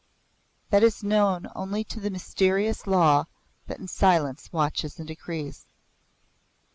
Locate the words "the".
1.99-2.09